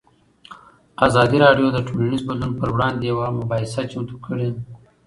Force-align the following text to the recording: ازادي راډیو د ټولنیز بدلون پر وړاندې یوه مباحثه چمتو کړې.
ازادي 1.07 1.37
راډیو 1.45 1.67
د 1.71 1.77
ټولنیز 1.87 2.21
بدلون 2.27 2.51
پر 2.59 2.69
وړاندې 2.75 3.03
یوه 3.11 3.25
مباحثه 3.39 3.81
چمتو 3.91 4.15
کړې. 4.25 4.49